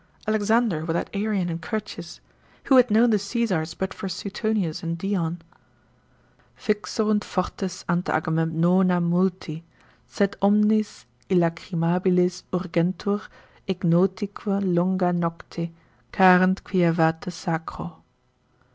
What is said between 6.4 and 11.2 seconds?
Vixerunt fortes ante Agamemnona Multi: sed omnes